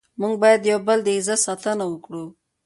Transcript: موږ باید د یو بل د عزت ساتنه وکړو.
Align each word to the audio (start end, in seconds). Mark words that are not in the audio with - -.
موږ 0.19 0.33
باید 0.43 0.59
د 0.61 0.65
یو 0.71 0.79
بل 0.87 0.99
د 1.03 1.07
عزت 1.17 1.39
ساتنه 1.47 1.85
وکړو. 1.89 2.23